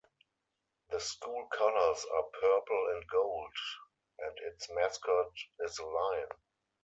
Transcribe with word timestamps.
The 0.89 0.99
school 0.99 1.45
colors 1.55 2.05
are 2.11 2.23
purple 2.23 2.87
and 2.95 3.07
gold, 3.07 3.53
and 4.17 4.35
its 4.51 4.67
mascot 4.71 5.31
is 5.59 5.75
the 5.75 5.85
lion. 5.85 6.29